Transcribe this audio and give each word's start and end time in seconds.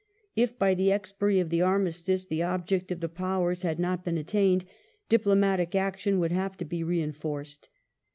If 0.35 0.57
by 0.57 0.73
the 0.73 0.91
expiry 0.91 1.39
of 1.39 1.51
the 1.51 1.61
armistice 1.61 2.25
the 2.25 2.41
object 2.41 2.91
of 2.91 3.01
the 3.01 3.07
Powers 3.07 3.61
had 3.61 3.77
not 3.77 4.03
been 4.03 4.17
attained, 4.17 4.65
diplomatic 5.09 5.75
action 5.75 6.17
would 6.17 6.31
have 6.31 6.57
to 6.57 6.65
be 6.65 6.83
reinforced. 6.83 7.69